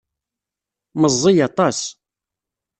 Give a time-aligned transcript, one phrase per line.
[0.99, 1.79] Meẓẓiy aṭas.